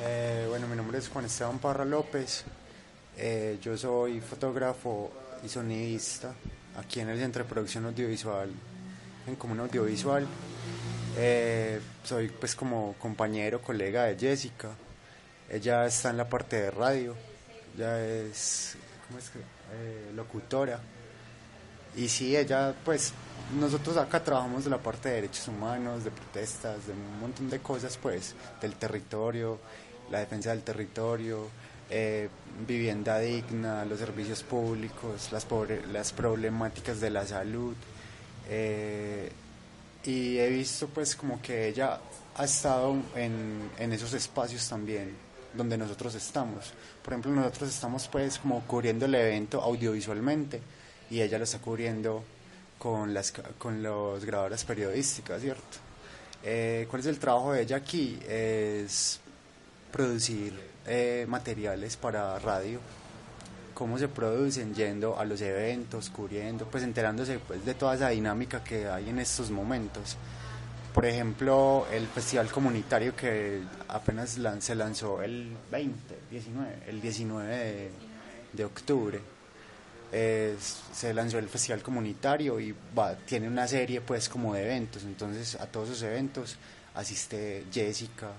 Eh, 0.00 0.46
bueno, 0.48 0.68
mi 0.68 0.76
nombre 0.76 0.98
es 0.98 1.08
Juan 1.08 1.24
Esteban 1.24 1.58
Parra 1.58 1.84
López. 1.84 2.44
Eh, 3.16 3.58
yo 3.60 3.76
soy 3.76 4.20
fotógrafo 4.20 5.10
y 5.44 5.48
sonidista 5.48 6.32
aquí 6.76 7.00
en 7.00 7.08
el 7.08 7.18
Centro 7.18 7.42
de 7.42 7.48
Producción 7.48 7.84
Audiovisual, 7.86 8.48
en 9.26 9.34
Comuna 9.34 9.64
Audiovisual. 9.64 10.24
Eh, 11.16 11.80
soy 12.04 12.28
pues 12.28 12.54
como 12.54 12.94
compañero, 13.00 13.60
colega 13.60 14.04
de 14.04 14.16
Jessica. 14.16 14.70
Ella 15.50 15.84
está 15.86 16.10
en 16.10 16.18
la 16.18 16.28
parte 16.28 16.62
de 16.62 16.70
radio, 16.70 17.16
ella 17.74 18.00
es, 18.06 18.76
¿cómo 19.08 19.18
es 19.18 19.30
que? 19.30 19.40
Locutora. 20.14 20.78
Y 21.96 22.08
sí, 22.08 22.36
ella 22.36 22.72
pues 22.84 23.12
nosotros 23.58 23.96
acá 23.96 24.22
trabajamos 24.22 24.64
de 24.64 24.70
la 24.70 24.78
parte 24.78 25.08
de 25.08 25.14
derechos 25.16 25.48
humanos, 25.48 26.04
de 26.04 26.10
protestas, 26.10 26.86
de 26.86 26.92
un 26.92 27.20
montón 27.20 27.48
de 27.50 27.58
cosas 27.60 27.96
pues, 27.96 28.34
del 28.60 28.74
territorio, 28.74 29.58
la 30.10 30.20
defensa 30.20 30.50
del 30.50 30.62
territorio, 30.62 31.48
eh, 31.90 32.28
vivienda 32.66 33.18
digna, 33.18 33.84
los 33.84 33.98
servicios 33.98 34.42
públicos, 34.42 35.30
las, 35.32 35.46
pobre- 35.46 35.86
las 35.92 36.12
problemáticas 36.12 37.00
de 37.00 37.10
la 37.10 37.26
salud. 37.26 37.74
eh, 38.48 39.30
y 40.04 40.38
he 40.38 40.48
visto 40.48 40.86
pues 40.88 41.14
como 41.16 41.42
que 41.42 41.68
ella 41.68 41.98
ha 42.36 42.44
estado 42.44 42.94
en, 43.16 43.68
en 43.78 43.92
esos 43.92 44.14
espacios 44.14 44.66
también 44.68 45.12
donde 45.54 45.76
nosotros 45.76 46.14
estamos. 46.14 46.72
Por 47.02 47.12
ejemplo, 47.12 47.32
nosotros 47.32 47.68
estamos 47.70 48.06
pues 48.08 48.38
como 48.38 48.60
cubriendo 48.62 49.06
el 49.06 49.14
evento 49.16 49.60
audiovisualmente 49.60 50.60
y 51.10 51.20
ella 51.20 51.36
lo 51.38 51.44
está 51.44 51.58
cubriendo 51.58 52.22
con 52.78 53.12
las 53.12 53.32
con 53.58 53.82
los 53.82 54.24
grabadoras 54.24 54.64
periodísticas, 54.64 55.42
¿cierto? 55.42 55.78
Eh, 56.44 56.86
¿Cuál 56.88 57.00
es 57.00 57.06
el 57.06 57.18
trabajo 57.18 57.52
de 57.52 57.62
ella 57.62 57.76
aquí? 57.78 58.18
Es 58.28 59.20
producir 59.90 60.58
eh, 60.86 61.26
materiales 61.28 61.96
para 61.96 62.38
radio, 62.38 62.80
cómo 63.74 63.98
se 63.98 64.08
producen, 64.08 64.74
yendo 64.74 65.18
a 65.18 65.24
los 65.24 65.40
eventos, 65.40 66.10
cubriendo, 66.10 66.66
pues 66.66 66.82
enterándose 66.82 67.38
pues, 67.38 67.64
de 67.64 67.74
toda 67.74 67.94
esa 67.94 68.08
dinámica 68.08 68.64
que 68.64 68.88
hay 68.88 69.08
en 69.08 69.18
estos 69.18 69.50
momentos. 69.50 70.16
Por 70.94 71.06
ejemplo, 71.06 71.86
el 71.92 72.06
festival 72.08 72.50
comunitario 72.50 73.14
que 73.14 73.62
apenas 73.88 74.38
se 74.60 74.74
lanzó 74.74 75.22
el 75.22 75.56
20, 75.70 76.18
19, 76.30 76.78
el 76.88 77.00
19 77.00 77.56
de, 77.56 77.90
de 78.52 78.64
octubre. 78.64 79.20
Se 80.10 81.12
lanzó 81.12 81.38
el 81.38 81.48
festival 81.48 81.82
comunitario 81.82 82.58
y 82.58 82.74
tiene 83.26 83.46
una 83.46 83.68
serie 83.68 84.00
pues 84.00 84.28
como 84.28 84.54
de 84.54 84.64
eventos, 84.64 85.02
entonces 85.02 85.54
a 85.56 85.66
todos 85.66 85.90
esos 85.90 86.02
eventos 86.02 86.56
asiste 86.94 87.64
Jessica, 87.70 88.32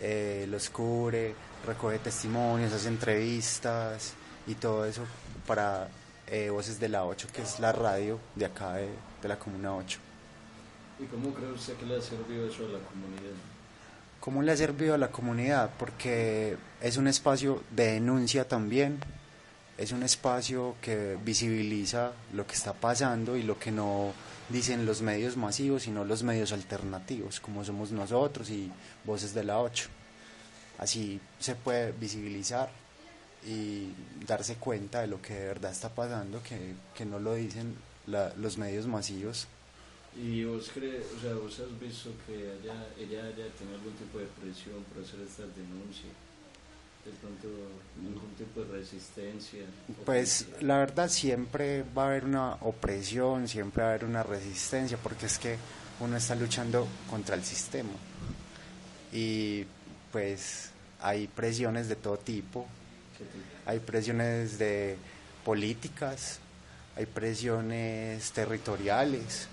eh, 0.00 0.46
los 0.48 0.70
cubre, 0.70 1.34
recoge 1.66 1.98
testimonios, 1.98 2.72
hace 2.72 2.88
entrevistas 2.88 4.14
y 4.46 4.54
todo 4.54 4.84
eso 4.84 5.02
para 5.46 5.88
eh, 6.26 6.50
Voces 6.50 6.78
de 6.78 6.88
la 6.88 7.04
8, 7.04 7.28
que 7.32 7.42
es 7.42 7.58
la 7.60 7.72
radio 7.72 8.18
de 8.34 8.44
acá 8.44 8.74
de, 8.74 8.88
de 9.22 9.28
la 9.28 9.38
Comuna 9.38 9.74
8. 9.74 9.98
¿Y 11.00 11.04
cómo 11.06 11.32
cree 11.32 11.50
usted 11.50 11.74
que 11.74 11.86
le 11.86 11.96
ha 11.96 12.00
servido 12.00 12.46
eso 12.46 12.64
a 12.64 12.68
la 12.68 12.78
comunidad? 12.80 13.34
¿Cómo 14.20 14.42
le 14.42 14.52
ha 14.52 14.56
servido 14.56 14.94
a 14.94 14.98
la 14.98 15.10
comunidad? 15.10 15.70
Porque 15.78 16.56
es 16.82 16.96
un 16.96 17.06
espacio 17.06 17.62
de 17.70 17.92
denuncia 17.92 18.46
también, 18.46 18.98
es 19.78 19.92
un 19.92 20.02
espacio 20.02 20.74
que 20.82 21.16
visibiliza 21.24 22.12
lo 22.34 22.46
que 22.46 22.54
está 22.54 22.72
pasando 22.74 23.36
y 23.36 23.42
lo 23.44 23.58
que 23.58 23.70
no 23.70 24.12
dicen 24.48 24.84
los 24.86 25.02
medios 25.02 25.36
masivos, 25.36 25.84
sino 25.84 26.04
los 26.04 26.22
medios 26.22 26.52
alternativos, 26.52 27.38
como 27.40 27.64
somos 27.64 27.92
nosotros 27.92 28.50
y 28.50 28.70
Voces 29.04 29.32
de 29.34 29.44
la 29.44 29.58
8. 29.60 29.88
Así 30.78 31.20
se 31.38 31.54
puede 31.54 31.92
visibilizar 31.92 32.70
y 33.46 33.88
darse 34.26 34.56
cuenta 34.56 35.00
de 35.00 35.06
lo 35.06 35.22
que 35.22 35.34
de 35.34 35.46
verdad 35.46 35.70
está 35.72 35.88
pasando, 35.94 36.42
que, 36.42 36.74
que 36.94 37.04
no 37.06 37.18
lo 37.18 37.34
dicen 37.34 37.74
la- 38.06 38.32
los 38.36 38.58
medios 38.58 38.86
masivos. 38.86 39.46
¿Y 40.16 40.44
vos 40.44 40.70
crees, 40.74 41.04
o 41.16 41.20
sea, 41.20 41.34
vos 41.34 41.58
has 41.60 41.78
visto 41.78 42.10
que 42.26 42.34
haya, 42.34 42.74
ella 42.98 43.22
haya 43.24 43.46
tenido 43.56 43.76
algún 43.76 43.92
tipo 43.94 44.18
de 44.18 44.26
presión 44.40 44.82
por 44.92 45.04
hacer 45.04 45.20
estas 45.20 45.54
denuncias? 45.54 46.12
De 47.04 47.12
pronto, 47.20 47.48
algún 48.04 48.34
tipo 48.36 48.60
de 48.60 48.78
resistencia. 48.78 49.60
Pues 50.04 50.46
la 50.60 50.78
verdad 50.78 51.08
siempre 51.08 51.82
va 51.96 52.04
a 52.04 52.06
haber 52.08 52.24
una 52.24 52.54
opresión, 52.60 53.48
siempre 53.48 53.82
va 53.82 53.88
a 53.88 53.92
haber 53.92 54.04
una 54.04 54.22
resistencia, 54.22 54.98
porque 55.02 55.26
es 55.26 55.38
que 55.38 55.56
uno 56.00 56.16
está 56.16 56.34
luchando 56.34 56.86
contra 57.08 57.34
el 57.34 57.44
sistema. 57.44 57.90
Y 59.12 59.64
pues 60.12 60.70
hay 61.00 61.28
presiones 61.28 61.88
de 61.88 61.96
todo 61.96 62.18
tipo, 62.18 62.66
¿Qué 63.16 63.24
tipo? 63.24 63.44
hay 63.66 63.78
presiones 63.78 64.58
de 64.58 64.96
políticas, 65.44 66.40
hay 66.96 67.06
presiones 67.06 68.30
territoriales 68.32 69.48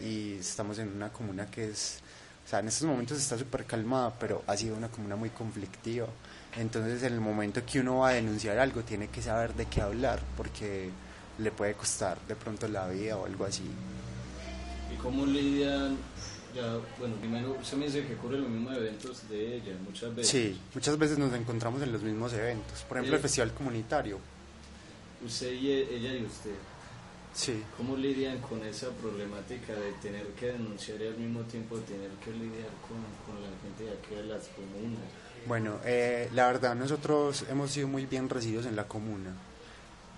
y 0.00 0.34
estamos 0.34 0.78
en 0.78 0.88
una 0.88 1.10
comuna 1.10 1.50
que 1.50 1.70
es, 1.70 1.98
o 2.44 2.48
sea, 2.48 2.60
en 2.60 2.68
estos 2.68 2.86
momentos 2.86 3.18
está 3.18 3.38
súper 3.38 3.64
calmada, 3.64 4.12
pero 4.18 4.42
ha 4.46 4.56
sido 4.56 4.76
una 4.76 4.88
comuna 4.88 5.16
muy 5.16 5.30
conflictiva. 5.30 6.06
Entonces, 6.56 7.02
en 7.02 7.14
el 7.14 7.20
momento 7.20 7.62
que 7.64 7.80
uno 7.80 7.98
va 7.98 8.10
a 8.10 8.12
denunciar 8.12 8.58
algo, 8.58 8.82
tiene 8.82 9.08
que 9.08 9.22
saber 9.22 9.54
de 9.54 9.66
qué 9.66 9.80
hablar, 9.80 10.20
porque 10.36 10.90
le 11.38 11.50
puede 11.50 11.74
costar 11.74 12.18
de 12.28 12.36
pronto 12.36 12.68
la 12.68 12.86
vida 12.88 13.16
o 13.16 13.24
algo 13.26 13.44
así. 13.46 13.64
¿Y 14.92 14.96
cómo 14.96 15.24
lidian? 15.24 15.96
Ya, 16.54 16.76
bueno, 16.98 17.14
primero, 17.16 17.56
usted 17.58 17.78
me 17.78 17.86
dice 17.86 18.06
que 18.06 18.14
cubre 18.14 18.38
los 18.38 18.48
mismos 18.50 18.76
eventos 18.76 19.26
de 19.30 19.56
ella 19.56 19.72
muchas 19.88 20.14
veces. 20.14 20.30
Sí, 20.30 20.60
muchas 20.74 20.98
veces 20.98 21.16
nos 21.16 21.32
encontramos 21.32 21.80
en 21.80 21.90
los 21.90 22.02
mismos 22.02 22.34
eventos. 22.34 22.82
Por 22.82 22.98
ejemplo, 22.98 23.14
el 23.16 23.20
Eh. 23.20 23.22
festival 23.22 23.52
comunitario. 23.54 24.18
Usted 25.24 25.52
y 25.52 25.70
ella 25.70 26.12
y 26.14 26.24
usted. 26.26 26.50
Sí. 27.34 27.62
¿Cómo 27.78 27.96
lidian 27.96 28.38
con 28.40 28.62
esa 28.64 28.90
problemática 28.90 29.72
de 29.72 29.92
tener 30.02 30.26
que 30.38 30.46
denunciar 30.48 31.00
y 31.00 31.06
al 31.06 31.16
mismo 31.16 31.40
tiempo 31.42 31.76
tener 31.78 32.10
que 32.22 32.30
lidiar 32.30 32.68
con, 32.86 32.98
con 33.26 33.42
la 33.42 33.48
gente 33.62 33.84
de 33.84 33.90
aquí 33.92 34.14
de 34.14 34.24
las 34.24 34.48
comunas? 34.48 35.00
Bueno, 35.46 35.78
eh, 35.84 36.28
la 36.34 36.46
verdad 36.46 36.74
nosotros 36.74 37.44
hemos 37.50 37.70
sido 37.70 37.88
muy 37.88 38.06
bien 38.06 38.28
recibidos 38.28 38.66
en 38.66 38.76
la 38.76 38.86
comuna 38.86 39.32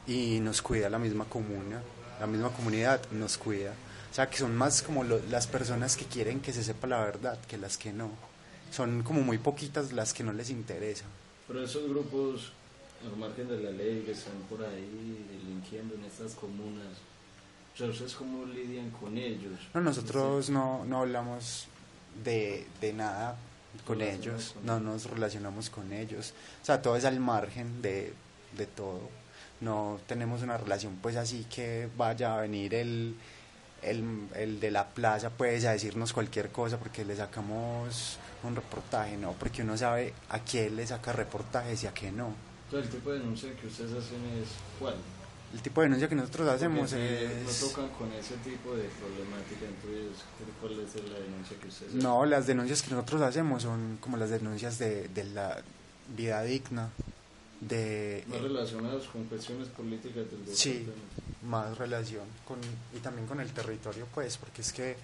y 0.07 0.41
nos 0.41 0.61
cuida 0.61 0.91
la 0.91 0.99
misma 0.99 1.25
comuna, 1.27 1.81
la 2.21 2.27
misma 2.27 2.51
comunidad 2.51 3.01
nos 3.13 3.39
cuida. 3.39 3.73
O 4.11 4.15
sea, 4.15 4.29
que 4.29 4.37
son 4.39 4.55
más 4.57 4.83
como 4.83 5.03
lo- 5.03 5.21
las 5.31 5.47
personas 5.47 5.97
que 5.97 6.05
quieren 6.05 6.41
que 6.41 6.53
se 6.53 6.63
sepa 6.63 6.87
la 6.87 7.01
verdad 7.05 7.39
que 7.49 7.57
las 7.59 7.79
que 7.79 7.93
no. 7.93 8.11
Son 8.71 9.03
como 9.03 9.23
muy 9.23 9.39
poquitas 9.39 9.93
las 9.93 10.13
que 10.13 10.25
no 10.25 10.33
les 10.33 10.51
interesa. 10.51 11.05
Pero 11.47 11.63
esos 11.65 11.89
grupos 11.89 12.53
al 13.05 13.17
margen 13.17 13.49
de 13.49 13.61
la 13.61 13.71
ley 13.71 14.03
que 14.05 14.13
están 14.13 14.35
por 14.49 14.65
ahí 14.65 15.27
delinquiendo 15.31 15.95
en 15.95 16.05
estas 16.05 16.35
comunas, 16.35 16.99
o 17.75 17.77
sea, 17.77 17.89
¿ustedes 17.89 18.15
cómo 18.15 18.45
lidian 18.47 18.91
con 18.91 19.17
ellos? 19.19 19.59
No, 19.75 19.81
nosotros 19.81 20.51
no, 20.51 20.85
no 20.85 21.01
hablamos 21.01 21.67
de, 22.23 22.67
de 22.81 22.93
nada 22.93 23.37
con 23.87 24.01
ellos, 24.01 24.53
con 24.55 24.67
no 24.67 24.81
nos 24.81 25.11
relacionamos 25.11 25.71
con 25.71 25.93
ellos. 25.93 26.33
O 26.63 26.65
sea, 26.65 26.81
todo 26.81 26.97
es 26.97 27.05
al 27.05 27.19
margen 27.19 27.83
de, 27.83 28.15
de 28.57 28.67
todo. 28.67 29.01
No 29.61 29.99
tenemos 30.07 30.43
una 30.43 30.57
relación 30.57 30.97
pues 31.03 31.17
así 31.17 31.47
que 31.53 31.89
vaya 31.97 32.37
a 32.37 32.43
venir 32.43 32.75
el, 32.75 33.17
el, 33.83 34.29
el 34.37 34.61
de 34.61 34.71
la 34.71 34.89
plaza 34.89 35.31
pues 35.31 35.65
a 35.65 35.73
decirnos 35.73 36.13
cualquier 36.13 36.51
cosa 36.51 36.79
porque 36.79 37.05
le 37.05 37.17
sacamos 37.17 38.19
un 38.45 38.55
reportaje, 38.55 39.17
no, 39.17 39.33
porque 39.33 39.63
uno 39.63 39.77
sabe 39.77 40.13
a 40.29 40.39
quién 40.39 40.77
le 40.77 40.87
saca 40.87 41.13
reportajes 41.13 41.83
y 41.83 41.87
a 41.87 41.95
qué 41.95 42.13
no. 42.13 42.35
Entonces, 42.75 42.93
el 42.95 42.99
tipo 43.01 43.13
de 43.13 43.19
denuncia 43.21 43.57
que 43.57 43.67
ustedes 43.67 43.93
hacen 43.93 44.21
es 44.43 44.49
¿cuál? 44.81 44.95
El 45.53 45.63
tipo 45.63 45.81
de 45.81 45.87
denuncia 45.87 46.09
que 46.09 46.15
nosotros 46.17 46.49
hacemos 46.49 46.91
Porque 46.91 47.25
es... 47.43 47.63
No 47.63 47.69
tocan 47.69 47.89
con 47.91 48.13
ese 48.13 48.35
tipo 48.39 48.75
de 48.75 48.89
problemática, 48.99 49.67
entonces, 49.67 50.25
¿cuál 50.61 50.73
es 50.81 50.95
la 51.11 51.19
denuncia 51.21 51.57
que 51.61 51.69
ustedes 51.69 51.91
hacen? 51.91 52.03
No, 52.03 52.25
las 52.25 52.47
denuncias 52.49 52.83
que 52.83 52.91
nosotros 52.91 53.23
hacemos 53.23 53.63
son 53.63 53.99
como 54.01 54.17
las 54.17 54.31
denuncias 54.31 54.79
de, 54.81 55.07
de 55.09 55.25
la 55.25 55.63
vida 56.17 56.43
digna, 56.43 56.91
de 57.61 58.25
Más 58.27 58.39
eh, 58.39 58.43
relacionados 58.43 59.07
con 59.07 59.25
cuestiones 59.25 59.69
políticas 59.69 60.25
del 60.31 60.57
Sí. 60.57 60.73
departamento. 60.81 61.23
más 61.45 61.79
relación 61.79 62.25
con 62.47 62.59
y 62.95 62.99
también 62.99 63.27
con 63.29 63.39
el 63.41 63.51
territorio, 63.53 64.07
pues, 64.13 64.37
porque 64.39 64.63
es 64.63 64.73
que 64.73 64.97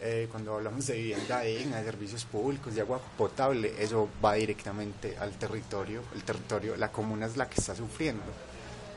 eh, 0.00 0.28
cuando 0.30 0.54
hablamos 0.54 0.86
de 0.86 0.94
vivienda 0.94 1.40
digna, 1.40 1.78
de 1.78 1.84
servicios 1.84 2.24
públicos, 2.24 2.74
de 2.74 2.82
agua 2.82 3.00
potable, 3.16 3.72
eso 3.78 4.08
va 4.22 4.34
directamente 4.34 5.16
al 5.18 5.32
territorio. 5.32 6.02
El 6.14 6.22
territorio, 6.22 6.76
la 6.76 6.92
comuna 6.92 7.26
es 7.26 7.36
la 7.36 7.48
que 7.48 7.60
está 7.60 7.74
sufriendo, 7.74 8.24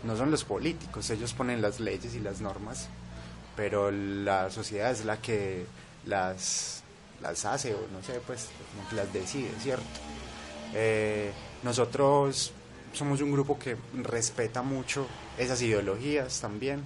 no 0.03 0.17
son 0.17 0.31
los 0.31 0.43
políticos, 0.43 1.09
ellos 1.09 1.33
ponen 1.33 1.61
las 1.61 1.79
leyes 1.79 2.15
y 2.15 2.19
las 2.19 2.41
normas, 2.41 2.89
pero 3.55 3.91
la 3.91 4.49
sociedad 4.49 4.91
es 4.91 5.05
la 5.05 5.17
que 5.21 5.65
las, 6.05 6.83
las 7.21 7.45
hace 7.45 7.73
o 7.75 7.87
no 7.93 8.03
sé, 8.03 8.19
pues, 8.25 8.49
como 8.73 8.89
que 8.89 8.95
las 8.95 9.13
decide, 9.13 9.51
¿cierto? 9.61 9.85
Eh, 10.73 11.31
nosotros 11.63 12.51
somos 12.93 13.21
un 13.21 13.31
grupo 13.31 13.57
que 13.57 13.77
respeta 14.03 14.61
mucho 14.61 15.07
esas 15.37 15.61
ideologías 15.61 16.41
también, 16.41 16.83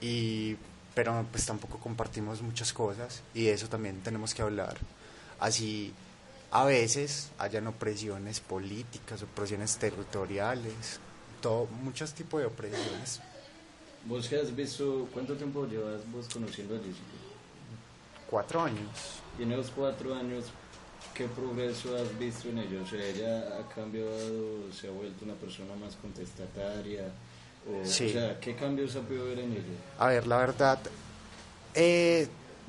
y, 0.00 0.56
pero 0.94 1.24
pues 1.30 1.46
tampoco 1.46 1.78
compartimos 1.78 2.42
muchas 2.42 2.72
cosas 2.72 3.22
y 3.34 3.44
de 3.44 3.52
eso 3.52 3.68
también 3.68 4.00
tenemos 4.00 4.34
que 4.34 4.42
hablar. 4.42 4.76
Así 5.38 5.92
a 6.50 6.64
veces 6.64 7.30
hayan 7.38 7.66
opresiones 7.68 8.40
políticas, 8.40 9.22
opresiones 9.22 9.76
territoriales, 9.76 10.98
todo, 11.40 11.66
muchos 11.66 12.12
tipos 12.12 12.40
de 12.40 12.46
opresiones. 12.46 13.20
¿Vos 14.04 14.28
qué 14.28 14.36
has 14.36 14.54
visto, 14.54 15.08
cuánto 15.12 15.34
tiempo 15.36 15.66
llevas 15.66 16.00
vos 16.10 16.26
conociendo 16.32 16.74
a 16.74 16.78
Jessica? 16.78 17.20
Cuatro 18.28 18.62
años. 18.62 19.20
Y 19.38 19.42
en 19.42 19.52
esos 19.52 19.70
cuatro 19.70 20.14
años, 20.14 20.46
¿qué 21.14 21.26
progreso 21.28 21.96
has 21.96 22.18
visto 22.18 22.48
en 22.48 22.58
ella? 22.58 22.82
O 22.82 22.86
sea, 22.86 23.04
ella 23.04 23.58
ha 23.58 23.74
cambiado, 23.74 24.72
se 24.72 24.88
ha 24.88 24.90
vuelto 24.90 25.24
una 25.24 25.34
persona 25.34 25.74
más 25.76 25.96
contestataria. 25.96 27.12
O, 27.68 27.84
Sí. 27.84 28.08
o 28.08 28.12
sea, 28.12 28.40
¿qué 28.40 28.54
cambios 28.56 28.96
ha 28.96 29.00
podido 29.00 29.26
ver 29.26 29.40
en 29.40 29.52
ella? 29.52 29.62
A 29.98 30.06
ver, 30.08 30.26
la 30.26 30.38
verdad, 30.38 30.78
eh, 31.74 32.28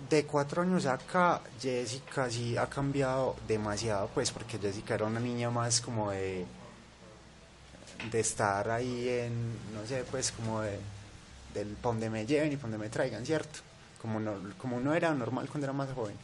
de 0.09 0.25
cuatro 0.25 0.61
años 0.63 0.85
acá, 0.85 1.41
Jessica 1.61 2.29
sí 2.29 2.57
ha 2.57 2.67
cambiado 2.67 3.35
demasiado, 3.47 4.09
pues, 4.13 4.31
porque 4.31 4.57
Jessica 4.59 4.95
era 4.95 5.05
una 5.05 5.19
niña 5.19 5.49
más 5.49 5.79
como 5.81 6.11
de, 6.11 6.45
de 8.11 8.19
estar 8.19 8.69
ahí 8.69 9.07
en, 9.09 9.53
no 9.73 9.85
sé, 9.87 10.03
pues, 10.09 10.31
como 10.31 10.61
de, 10.61 10.77
del 11.53 11.77
donde 11.81 12.09
me 12.09 12.25
lleven 12.25 12.51
y 12.51 12.55
donde 12.55 12.77
me 12.77 12.89
traigan, 12.89 13.25
¿cierto? 13.25 13.59
Como, 14.01 14.19
no, 14.19 14.33
como 14.57 14.77
uno 14.77 14.93
era 14.93 15.13
normal 15.13 15.47
cuando 15.49 15.65
era 15.65 15.73
más 15.73 15.89
joven. 15.93 16.15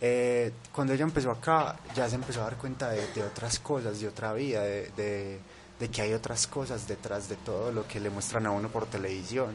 Eh, 0.00 0.52
cuando 0.72 0.92
ella 0.92 1.02
empezó 1.02 1.32
acá, 1.32 1.76
ya 1.96 2.08
se 2.08 2.14
empezó 2.14 2.40
a 2.40 2.44
dar 2.44 2.56
cuenta 2.56 2.90
de, 2.90 3.04
de 3.14 3.22
otras 3.24 3.58
cosas, 3.58 3.98
de 4.00 4.06
otra 4.06 4.32
vida, 4.32 4.62
de, 4.62 4.90
de- 4.96 5.40
de 5.78 5.88
que 5.88 6.02
hay 6.02 6.12
otras 6.12 6.46
cosas 6.46 6.88
detrás 6.88 7.28
de 7.28 7.36
todo 7.36 7.70
lo 7.72 7.86
que 7.86 8.00
le 8.00 8.10
muestran 8.10 8.46
a 8.46 8.50
uno 8.50 8.68
por 8.68 8.86
televisión. 8.86 9.54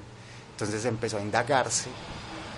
Entonces 0.51 0.85
empezó 0.85 1.17
a 1.17 1.21
indagarse, 1.21 1.89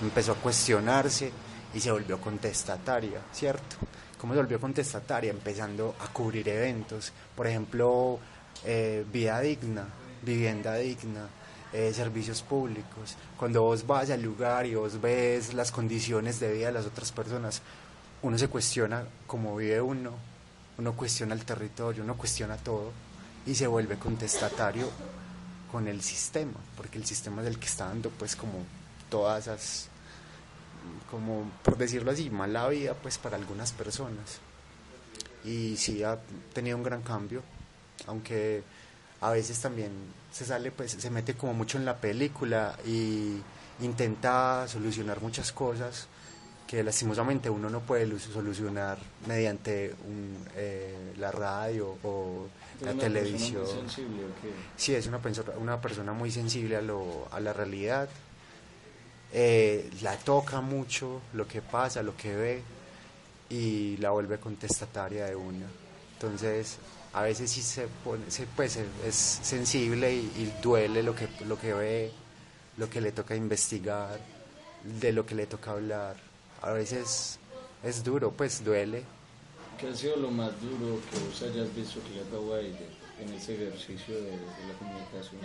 empezó 0.02 0.34
a 0.34 0.36
cuestionarse 0.36 1.32
y 1.74 1.80
se 1.80 1.92
volvió 1.92 2.20
contestataria, 2.20 3.22
¿cierto? 3.34 3.78
¿Cómo 4.20 4.34
se 4.34 4.40
volvió 4.40 4.60
contestataria? 4.60 5.32
Empezando 5.32 5.96
a 6.00 6.08
cubrir 6.08 6.48
eventos, 6.50 7.12
por 7.36 7.48
ejemplo, 7.48 8.20
eh, 8.64 9.06
vida 9.12 9.40
digna, 9.40 9.86
vivienda 10.22 10.76
digna, 10.76 11.28
eh, 11.74 11.92
servicios 11.94 12.42
públicos. 12.42 13.16
Cuando 13.38 13.64
vos 13.64 13.86
vas 13.86 14.10
al 14.10 14.22
lugar 14.22 14.66
y 14.66 14.76
vos 14.76 15.02
ves 15.02 15.54
las 15.54 15.72
condiciones 15.72 16.40
de 16.40 16.54
vida 16.54 16.68
de 16.68 16.74
las 16.74 16.86
otras 16.86 17.12
personas, 17.12 17.62
uno 18.22 18.38
se 18.38 18.48
cuestiona 18.48 19.06
cómo 19.28 19.56
vive 19.56 19.82
uno, 19.82 20.12
uno 20.78 20.94
cuestiona 20.94 21.34
el 21.34 21.46
territorio, 21.46 22.04
uno 22.04 22.16
cuestiona 22.16 22.58
todo 22.58 22.92
y 23.46 23.56
se 23.56 23.68
vuelve 23.68 23.98
contestatario 23.98 24.90
con 25.72 25.88
el 25.88 26.02
sistema, 26.02 26.60
porque 26.78 26.98
el 26.98 27.06
sistema 27.06 27.42
es 27.42 27.48
el 27.48 27.60
que 27.60 27.68
está 27.68 27.88
dando 27.88 28.10
pues 28.10 28.36
como 28.36 28.66
todas 29.10 29.44
esas, 29.44 29.88
como 31.12 31.50
por 31.64 31.78
decirlo 31.78 32.12
así, 32.12 32.30
mala 32.30 32.68
vida 32.70 32.94
pues 32.94 33.18
para 33.18 33.38
algunas 33.38 33.72
personas. 33.72 34.40
Y 35.44 35.78
sí 35.78 36.04
ha 36.04 36.18
tenido 36.54 36.78
un 36.78 36.84
gran 36.84 37.02
cambio, 37.02 37.44
aunque 38.08 38.64
a 39.22 39.32
veces 39.32 39.60
también 39.60 39.92
se 40.32 40.46
sale 40.46 40.72
pues 40.72 40.92
se 40.92 41.10
mete 41.10 41.36
como 41.36 41.54
mucho 41.54 41.78
en 41.78 41.86
la 41.86 41.98
película 41.98 42.78
y 42.86 43.42
intenta 43.82 44.68
solucionar 44.68 45.22
muchas 45.22 45.52
cosas 45.52 46.08
que 46.68 46.84
lastimosamente 46.84 47.50
uno 47.50 47.70
no 47.70 47.80
puede 47.82 48.08
lu- 48.08 48.18
solucionar 48.20 48.98
mediante 49.28 49.94
un, 50.08 50.36
eh, 50.56 51.14
la 51.18 51.32
radio 51.32 51.98
o 52.04 52.48
¿Es 52.78 52.82
la 52.82 52.92
una 52.94 53.02
televisión. 53.02 53.62
persona 53.62 53.82
muy 53.82 53.90
sensible 53.90 54.24
o 54.26 54.42
qué? 54.42 54.50
Sí, 54.76 54.96
es 54.96 55.06
una, 55.08 55.20
persona 55.20 55.52
una 55.58 55.80
persona 55.82 56.14
muy 56.14 56.32
sensible 56.32 56.76
a, 56.76 56.82
lo, 56.82 57.28
a 57.32 57.40
la 57.40 57.54
realidad. 57.54 58.10
Eh, 59.34 59.90
la 60.02 60.16
toca 60.18 60.62
mucho 60.62 61.22
lo 61.34 61.48
que 61.48 61.62
pasa, 61.62 62.02
lo 62.02 62.16
que 62.16 62.36
ve 62.36 62.62
y 63.50 63.98
la 63.98 64.12
vuelve 64.12 64.40
contestataria 64.40 65.26
de 65.26 65.36
una. 65.36 65.66
Entonces, 66.14 66.78
a 67.14 67.22
veces 67.22 67.52
sí 67.52 67.62
se 67.62 67.88
pone, 68.04 68.30
se, 68.32 68.46
pues, 68.48 68.78
es 69.06 69.16
sensible 69.16 70.14
y, 70.14 70.20
y 70.38 70.54
duele 70.64 71.04
lo 71.04 71.14
que, 71.16 71.28
lo 71.48 71.60
que 71.60 71.74
ve, 71.74 72.12
lo 72.78 72.90
que 72.90 73.02
le 73.02 73.12
toca 73.12 73.36
investigar, 73.36 74.20
de 74.84 75.12
lo 75.12 75.26
que 75.26 75.36
le 75.36 75.46
toca 75.48 75.72
hablar. 75.72 76.16
A 76.62 76.72
veces 76.72 77.40
es 77.84 78.04
duro, 78.04 78.32
pues 78.32 78.64
duele. 78.64 79.04
¿Qué 79.80 79.90
ha 79.90 79.96
sido 79.96 80.16
lo 80.18 80.32
más 80.32 80.52
duro 80.62 81.00
que 81.12 81.20
vos 81.20 81.42
hayas 81.42 81.74
visto 81.76 82.02
que 82.04 82.16
le 82.16 82.22
ha 82.22 82.24
dado 82.26 82.56
a 82.56 82.60
ella 82.60 82.88
en 83.20 83.34
ese 83.34 83.56
ejercicio 83.56 84.16
de, 84.16 84.32
de 84.32 84.38
la 84.68 84.74
comunicación? 84.80 85.42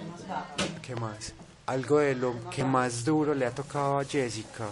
¿Qué 0.81 0.95
más? 0.95 1.35
Algo 1.67 1.99
de 1.99 2.15
lo 2.15 2.49
que 2.51 2.65
más 2.65 3.05
duro 3.05 3.35
le 3.35 3.47
ha 3.47 3.51
tocado 3.51 3.99
a 3.99 4.05
Jessica. 4.05 4.69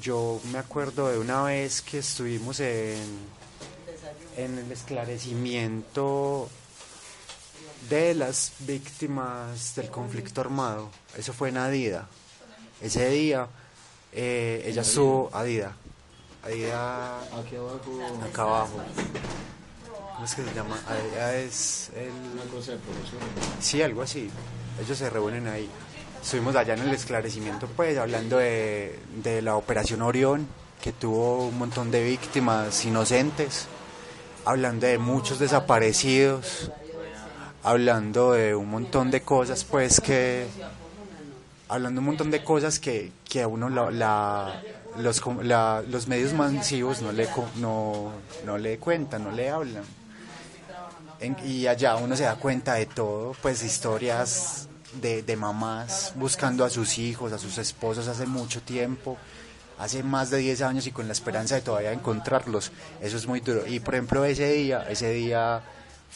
Yo 0.00 0.40
me 0.50 0.58
acuerdo 0.58 1.08
de 1.08 1.18
una 1.18 1.44
vez 1.44 1.80
que 1.80 1.98
estuvimos 1.98 2.58
en, 2.60 3.02
en 4.36 4.58
el 4.58 4.72
esclarecimiento 4.72 6.48
de 7.88 8.14
las 8.14 8.52
víctimas 8.60 9.74
del 9.76 9.90
conflicto 9.90 10.40
armado. 10.40 10.90
Eso 11.16 11.32
fue 11.32 11.50
en 11.50 11.58
Adida. 11.58 12.08
Ese 12.80 13.08
día 13.10 13.46
eh, 14.14 14.62
ella 14.66 14.82
estuvo 14.82 15.30
Adida. 15.32 15.76
Adida 16.44 17.20
Aquí 17.38 17.56
abajo, 17.56 17.80
acá 18.30 18.42
abajo. 18.42 18.80
¿Cómo 20.14 20.24
es 20.24 20.34
que 20.34 20.44
se 20.44 20.54
llama? 20.54 20.78
Adida 20.86 21.36
es 21.36 21.90
el... 21.96 22.10
una 22.32 22.44
cosa 22.44 22.72
de 22.72 22.78
profesor. 22.78 23.18
Sí, 23.60 23.82
algo 23.82 24.02
así. 24.02 24.30
Ellos 24.80 24.96
se 24.96 25.10
reúnen 25.10 25.48
ahí. 25.48 25.68
Estuvimos 26.22 26.56
allá 26.56 26.74
en 26.74 26.80
el 26.80 26.94
esclarecimiento, 26.94 27.66
pues, 27.76 27.98
hablando 27.98 28.38
de, 28.38 28.98
de 29.22 29.42
la 29.42 29.56
operación 29.56 30.02
Orión, 30.02 30.46
que 30.80 30.92
tuvo 30.92 31.46
un 31.48 31.58
montón 31.58 31.90
de 31.90 32.02
víctimas 32.02 32.84
inocentes, 32.84 33.66
hablando 34.44 34.86
de 34.86 34.98
muchos 34.98 35.38
desaparecidos, 35.38 36.70
hablando 37.62 38.32
de 38.32 38.54
un 38.54 38.70
montón 38.70 39.10
de 39.10 39.22
cosas, 39.22 39.64
pues, 39.64 40.00
que... 40.00 40.46
Hablando 41.74 42.00
un 42.00 42.06
montón 42.06 42.30
de 42.30 42.42
cosas 42.44 42.78
que, 42.78 43.10
que 43.28 43.42
a 43.42 43.48
uno 43.48 43.68
la, 43.68 43.90
la- 43.90 44.62
los, 44.98 45.20
la- 45.42 45.82
los 45.88 46.06
medios 46.06 46.32
masivos 46.32 47.02
no 47.02 47.10
le, 47.12 47.28
no, 47.56 48.12
no 48.46 48.58
le 48.58 48.78
cuentan, 48.78 49.24
no 49.24 49.32
le 49.32 49.50
hablan. 49.50 49.82
Y 51.44 51.66
allá 51.66 51.96
uno 51.96 52.16
se 52.16 52.24
da 52.24 52.36
cuenta 52.36 52.74
de 52.74 52.86
todo, 52.86 53.34
pues 53.40 53.62
historias 53.62 54.68
de, 55.00 55.22
de 55.22 55.36
mamás 55.36 56.12
buscando 56.16 56.64
a 56.64 56.70
sus 56.70 56.98
hijos, 56.98 57.32
a 57.32 57.38
sus 57.38 57.56
esposos 57.58 58.06
hace 58.08 58.26
mucho 58.26 58.60
tiempo, 58.60 59.16
hace 59.78 60.02
más 60.02 60.30
de 60.30 60.38
10 60.38 60.60
años 60.62 60.86
y 60.86 60.92
con 60.92 61.06
la 61.06 61.12
esperanza 61.12 61.54
de 61.54 61.62
todavía 61.62 61.92
encontrarlos. 61.92 62.72
Eso 63.00 63.16
es 63.16 63.26
muy 63.26 63.40
duro. 63.40 63.66
Y 63.66 63.80
por 63.80 63.94
ejemplo 63.94 64.24
ese 64.24 64.52
día, 64.52 64.86
ese 64.88 65.10
día 65.12 65.62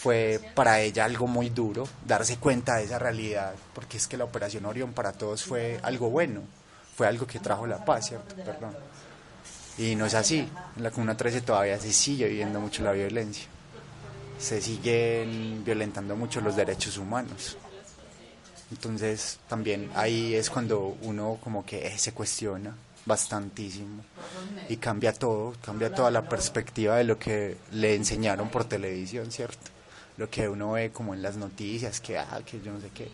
fue 0.01 0.41
para 0.55 0.81
ella 0.81 1.05
algo 1.05 1.27
muy 1.27 1.51
duro, 1.51 1.89
darse 2.07 2.37
cuenta 2.37 2.77
de 2.77 2.85
esa 2.85 2.99
realidad, 2.99 3.55
porque 3.75 3.97
es 3.97 4.07
que 4.07 4.17
la 4.17 4.25
operación 4.25 4.65
Orión 4.65 4.93
para 4.93 5.13
todos 5.13 5.43
fue 5.45 5.81
algo 5.83 6.11
bueno, 6.11 6.43
fue 6.97 7.07
algo 7.07 7.27
que 7.27 7.41
trajo 7.41 7.67
la 7.67 7.85
paz, 7.85 8.09
¿cierto? 8.09 8.35
Perdón. 8.37 8.77
Y 9.77 9.95
no 9.95 10.07
es 10.07 10.15
así, 10.15 10.49
en 10.77 10.83
la 10.83 10.91
Comuna 10.91 11.17
13 11.17 11.41
todavía 11.41 11.79
se 11.79 11.93
sigue 11.93 12.29
viviendo 12.29 12.61
mucho 12.61 12.83
la 12.83 12.93
violencia 12.93 13.47
se 14.39 14.63
siguen 14.63 15.65
violentando 15.65 16.17
mucho 16.17 16.41
los 16.41 16.57
derechos 16.57 16.97
humanos. 16.97 17.57
Entonces 18.71 19.41
también 19.49 19.91
ahí 19.95 20.35
es 20.35 20.51
cuando 20.51 20.97
uno 21.03 21.39
como 21.43 21.65
que 21.65 21.87
eh, 21.87 21.99
se 21.99 22.13
cuestiona 22.13 22.75
bastantísimo 23.07 24.05
y 24.69 24.77
cambia 24.77 25.13
todo, 25.13 25.55
cambia 25.65 25.93
toda 25.93 26.11
la 26.11 26.29
perspectiva 26.29 26.97
de 26.97 27.05
lo 27.05 27.19
que 27.19 27.57
le 27.73 27.95
enseñaron 27.95 28.51
por 28.51 28.65
televisión, 28.65 29.31
¿cierto? 29.33 29.71
Lo 30.19 30.29
que 30.29 30.49
uno 30.49 30.73
ve 30.73 30.91
como 30.91 31.15
en 31.15 31.23
las 31.23 31.37
noticias, 31.37 32.01
que 32.01 32.19
ah, 32.19 32.41
que 32.45 32.61
yo 32.61 32.73
no 32.73 32.81
sé 32.81 32.91
qué. 32.91 33.09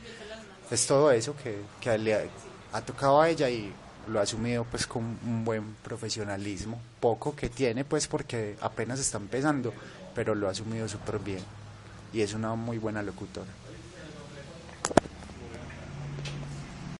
Es 0.70 0.87
todo 0.87 1.12
eso 1.12 1.37
que, 1.37 1.61
que 1.80 1.96
le 1.99 2.30
ha, 2.73 2.80
tocado 2.80 3.20
a 3.20 3.28
ella 3.28 3.49
y 3.50 3.73
lo 4.08 4.18
ha 4.18 4.23
asumido 4.23 4.64
pues 4.64 4.87
con 4.87 5.02
un 5.25 5.44
buen 5.44 5.75
profesionalismo, 5.82 6.80
poco 7.00 7.37
que 7.37 7.49
tiene 7.49 7.84
pues 7.84 8.06
porque 8.08 8.56
apenas 8.61 8.99
está 8.99 9.18
empezando, 9.18 9.73
pero 10.14 10.34
lo 10.34 10.49
ha 10.49 10.50
asumido 10.50 10.88
súper 10.88 11.18
bien 11.18 11.44
y 12.12 12.23
es 12.23 12.32
una 12.32 12.54
muy 12.54 12.78
buena 12.78 13.02
locutora. 13.02 13.50